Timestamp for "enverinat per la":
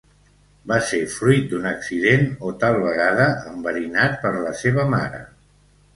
3.53-4.59